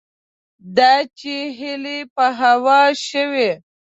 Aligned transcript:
دا 0.77 0.93
چې 1.19 1.33
هیلې 1.57 1.97
په 2.15 2.25
هوا 2.39 2.81
شوې 3.07 3.51